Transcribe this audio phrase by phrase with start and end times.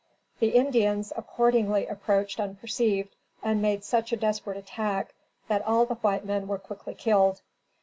[0.39, 5.13] The Indians accordingly approached unperceived and made such a desperate attack
[5.47, 7.43] that all the white men were quickly killed.